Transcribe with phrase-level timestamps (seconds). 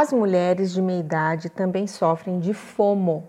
[0.00, 3.24] As mulheres de meia idade também sofrem de FOMO.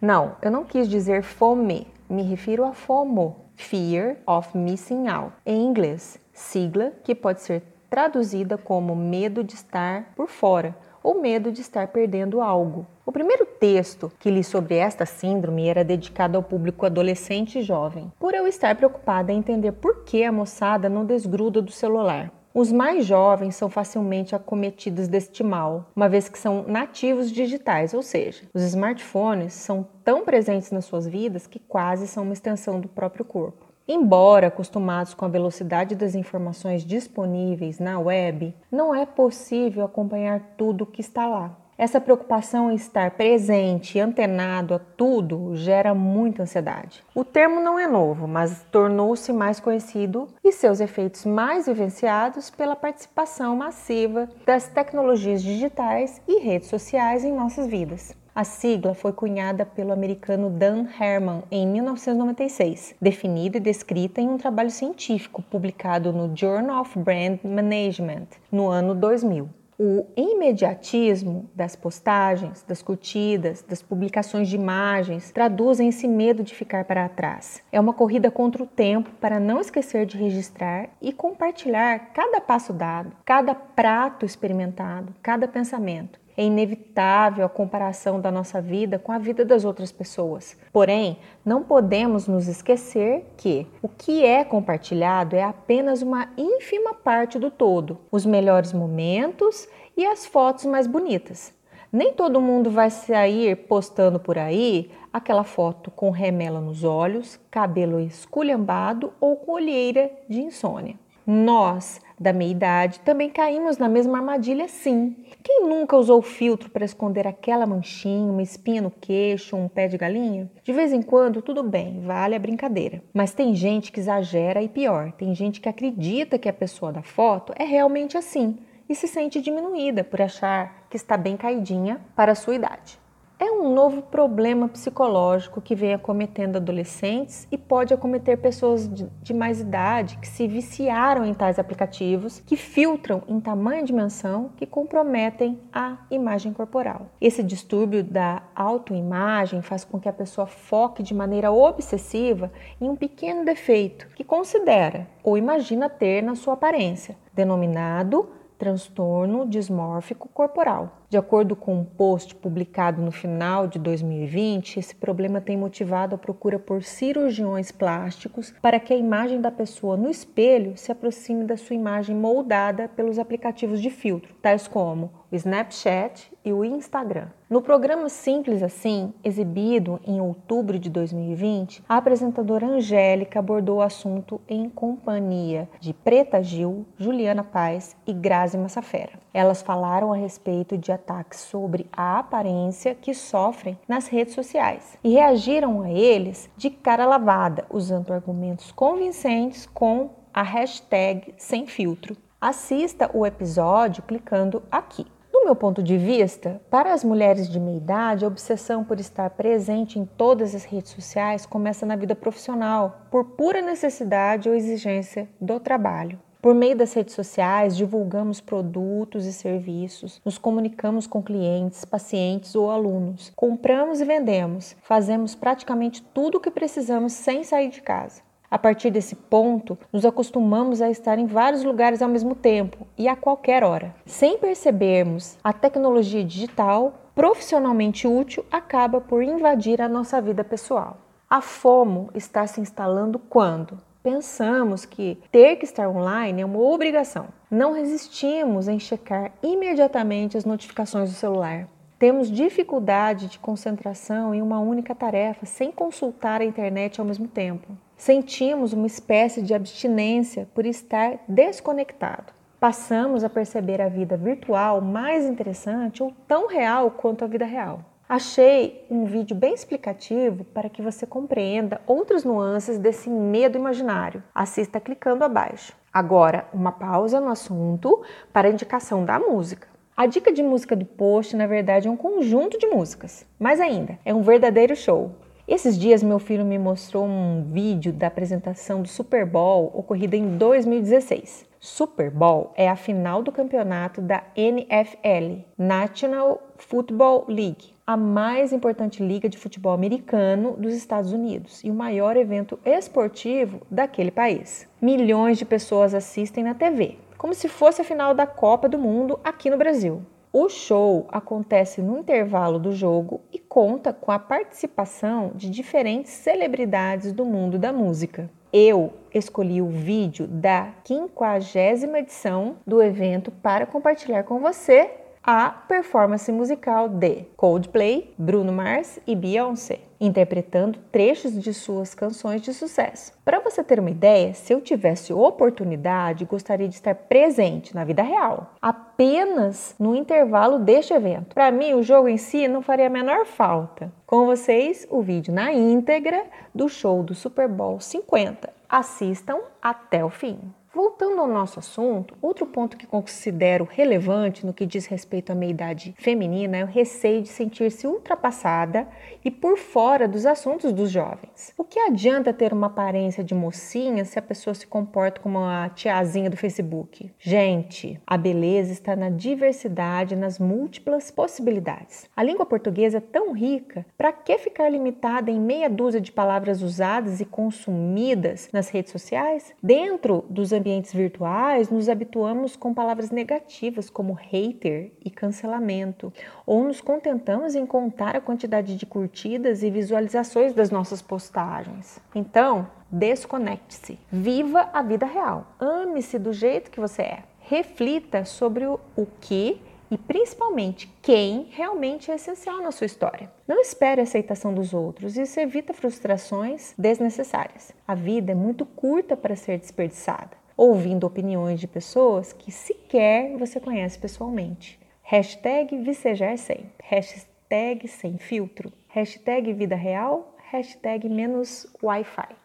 [0.00, 5.64] Não, eu não quis dizer fome, me refiro a FOMO, Fear of Missing Out, em
[5.64, 11.60] inglês, sigla que pode ser traduzida como medo de estar por fora ou medo de
[11.60, 12.86] estar perdendo algo.
[13.04, 18.12] O primeiro texto que li sobre esta síndrome era dedicado ao público adolescente e jovem,
[18.20, 22.30] por eu estar preocupada em entender por que a moçada não desgruda do celular.
[22.54, 28.02] Os mais jovens são facilmente acometidos deste mal, uma vez que são nativos digitais, ou
[28.02, 32.88] seja, os smartphones são tão presentes nas suas vidas que quase são uma extensão do
[32.88, 33.64] próprio corpo.
[33.88, 40.84] Embora acostumados com a velocidade das informações disponíveis na web, não é possível acompanhar tudo
[40.84, 41.56] o que está lá.
[41.82, 47.02] Essa preocupação em estar presente antenado a tudo gera muita ansiedade.
[47.12, 52.76] O termo não é novo, mas tornou-se mais conhecido e seus efeitos mais vivenciados pela
[52.76, 58.16] participação massiva das tecnologias digitais e redes sociais em nossas vidas.
[58.32, 64.38] A sigla foi cunhada pelo americano Dan Herman em 1996, definida e descrita em um
[64.38, 69.61] trabalho científico publicado no Journal of Brand Management no ano 2000.
[69.84, 76.84] O imediatismo das postagens, das curtidas, das publicações de imagens traduzem esse medo de ficar
[76.84, 77.64] para trás.
[77.72, 82.72] É uma corrida contra o tempo para não esquecer de registrar e compartilhar cada passo
[82.72, 86.21] dado, cada prato experimentado, cada pensamento.
[86.36, 90.56] É inevitável a comparação da nossa vida com a vida das outras pessoas.
[90.72, 97.38] Porém, não podemos nos esquecer que o que é compartilhado é apenas uma ínfima parte
[97.38, 101.54] do todo, os melhores momentos e as fotos mais bonitas.
[101.92, 108.00] Nem todo mundo vai sair postando por aí aquela foto com remela nos olhos, cabelo
[108.00, 110.98] esculhambado ou com olheira de insônia.
[111.26, 115.16] Nós, da meia idade, também caímos na mesma armadilha, sim.
[115.42, 119.98] Quem nunca usou filtro para esconder aquela manchinha, uma espinha no queixo, um pé de
[119.98, 120.50] galinha?
[120.62, 123.02] De vez em quando, tudo bem, vale a brincadeira.
[123.12, 127.02] Mas tem gente que exagera e pior, tem gente que acredita que a pessoa da
[127.02, 128.56] foto é realmente assim
[128.88, 133.01] e se sente diminuída por achar que está bem caidinha para a sua idade
[133.42, 139.60] é um novo problema psicológico que vem acometendo adolescentes e pode acometer pessoas de, mais
[139.60, 145.58] idade que se viciaram em tais aplicativos que filtram em tamanho e dimensão que comprometem
[145.72, 147.08] a imagem corporal.
[147.20, 152.94] Esse distúrbio da autoimagem faz com que a pessoa foque de maneira obsessiva em um
[152.94, 161.01] pequeno defeito que considera ou imagina ter na sua aparência, denominado transtorno dismórfico corporal.
[161.12, 166.18] De acordo com um post publicado no final de 2020, esse problema tem motivado a
[166.18, 171.54] procura por cirurgiões plásticos para que a imagem da pessoa no espelho se aproxime da
[171.54, 177.28] sua imagem moldada pelos aplicativos de filtro, tais como o Snapchat e o Instagram.
[177.50, 184.40] No programa Simples Assim, exibido em outubro de 2020, a apresentadora Angélica abordou o assunto
[184.48, 189.21] em companhia de Preta Gil, Juliana Paz e Grazi Massafera.
[189.34, 195.10] Elas falaram a respeito de ataques sobre a aparência que sofrem nas redes sociais e
[195.10, 202.16] reagiram a eles de cara lavada, usando argumentos convincentes com a hashtag sem filtro.
[202.40, 205.06] Assista o episódio clicando aqui.
[205.32, 209.30] Do meu ponto de vista, para as mulheres de meia idade, a obsessão por estar
[209.30, 215.28] presente em todas as redes sociais começa na vida profissional, por pura necessidade ou exigência
[215.40, 216.18] do trabalho.
[216.42, 222.68] Por meio das redes sociais, divulgamos produtos e serviços, nos comunicamos com clientes, pacientes ou
[222.68, 228.22] alunos, compramos e vendemos, fazemos praticamente tudo o que precisamos sem sair de casa.
[228.50, 233.06] A partir desse ponto, nos acostumamos a estar em vários lugares ao mesmo tempo e
[233.06, 233.94] a qualquer hora.
[234.04, 240.98] Sem percebermos, a tecnologia digital, profissionalmente útil, acaba por invadir a nossa vida pessoal.
[241.30, 243.78] A FOMO está se instalando quando?
[244.02, 247.28] Pensamos que ter que estar online é uma obrigação.
[247.48, 251.68] Não resistimos em checar imediatamente as notificações do celular.
[252.00, 257.68] Temos dificuldade de concentração em uma única tarefa sem consultar a internet ao mesmo tempo.
[257.96, 262.32] Sentimos uma espécie de abstinência por estar desconectado.
[262.58, 267.91] Passamos a perceber a vida virtual mais interessante ou tão real quanto a vida real.
[268.14, 274.22] Achei um vídeo bem explicativo para que você compreenda outras nuances desse medo imaginário.
[274.34, 275.72] Assista clicando abaixo.
[275.90, 279.66] Agora, uma pausa no assunto para a indicação da música.
[279.96, 283.24] A dica de música do post, na verdade, é um conjunto de músicas.
[283.40, 285.12] Mais ainda, é um verdadeiro show.
[285.48, 290.36] Esses dias meu filho me mostrou um vídeo da apresentação do Super Bowl ocorrida em
[290.36, 291.50] 2016.
[291.64, 299.00] Super Bowl é a final do campeonato da NFL, National Football League, a mais importante
[299.00, 304.68] liga de futebol americano dos Estados Unidos e o maior evento esportivo daquele país.
[304.80, 309.20] Milhões de pessoas assistem na TV, como se fosse a final da Copa do Mundo
[309.22, 310.02] aqui no Brasil.
[310.32, 317.12] O show acontece no intervalo do jogo e conta com a participação de diferentes celebridades
[317.12, 318.28] do mundo da música.
[318.52, 324.90] Eu escolhi o vídeo da 50 edição do evento para compartilhar com você
[325.24, 332.52] a performance musical de Coldplay, Bruno Mars e Beyoncé, interpretando trechos de suas canções de
[332.52, 333.12] sucesso.
[333.24, 338.02] Para você ter uma ideia, se eu tivesse oportunidade, gostaria de estar presente na vida
[338.02, 341.34] real, apenas no intervalo deste evento.
[341.34, 343.92] Para mim, o jogo em si não faria a menor falta.
[344.04, 348.52] Com vocês, o vídeo na íntegra do show do Super Bowl 50.
[348.68, 350.52] Assistam até o fim.
[350.74, 355.94] Voltando ao nosso assunto, outro ponto que considero relevante no que diz respeito à meia-idade
[355.98, 358.88] feminina é o receio de sentir-se ultrapassada
[359.22, 361.52] e por fora dos assuntos dos jovens.
[361.58, 365.68] O que adianta ter uma aparência de mocinha se a pessoa se comporta como a
[365.68, 367.12] tiazinha do Facebook?
[367.18, 372.08] Gente, a beleza está na diversidade, nas múltiplas possibilidades.
[372.16, 376.62] A língua portuguesa é tão rica, para que ficar limitada em meia dúzia de palavras
[376.62, 379.52] usadas e consumidas nas redes sociais?
[379.62, 386.12] Dentro dos ambientes virtuais, nos habituamos com palavras negativas como hater e cancelamento,
[386.46, 391.98] ou nos contentamos em contar a quantidade de curtidas e visualizações das nossas postagens.
[392.14, 393.98] Então, desconecte-se.
[394.10, 395.48] Viva a vida real.
[395.58, 397.24] Ame-se do jeito que você é.
[397.40, 399.60] Reflita sobre o, o que
[399.90, 403.30] e principalmente quem realmente é essencial na sua história.
[403.48, 407.72] Não espere a aceitação dos outros, isso evita frustrações desnecessárias.
[407.86, 413.58] A vida é muito curta para ser desperdiçada ouvindo opiniões de pessoas que sequer você
[413.58, 414.78] conhece pessoalmente.
[415.02, 416.70] Hashtag vicejar sempre.
[416.84, 418.72] Hashtag sem filtro.
[418.86, 420.36] Hashtag vida real.
[420.52, 422.36] Hashtag menos Wi-Fi.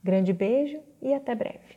[0.00, 1.74] Grande beijo e até breve.